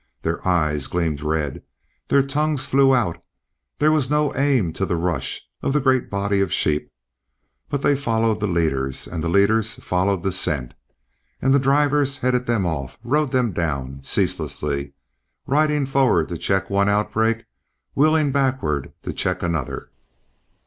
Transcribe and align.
Their 0.23 0.47
eyes 0.47 0.87
gleamed 0.87 1.21
red; 1.21 1.61
their 2.07 2.23
tongues 2.23 2.65
flew 2.65 2.91
out. 2.95 3.23
There 3.77 3.91
was 3.91 4.09
no 4.09 4.33
aim 4.33 4.73
to 4.73 4.83
the 4.83 4.95
rush 4.95 5.47
of 5.61 5.73
the 5.73 5.79
great 5.79 6.09
body 6.09 6.41
of 6.41 6.51
sheep, 6.51 6.91
but 7.69 7.83
they 7.83 7.95
followed 7.95 8.39
the 8.39 8.47
leaders 8.47 9.05
and 9.05 9.21
the 9.21 9.29
leaders 9.29 9.75
followed 9.75 10.23
the 10.23 10.31
scent. 10.31 10.73
And 11.39 11.53
the 11.53 11.59
drivers 11.59 12.17
headed 12.17 12.47
them 12.47 12.65
off, 12.65 12.97
rode 13.03 13.31
them 13.31 13.51
down, 13.51 14.01
ceaselessly, 14.01 14.93
riding 15.45 15.85
forward 15.85 16.29
to 16.29 16.37
check 16.39 16.71
one 16.71 16.89
outbreak, 16.89 17.45
wheeling 17.93 18.31
backward 18.31 18.93
to 19.03 19.13
check 19.13 19.43
another. 19.43 19.91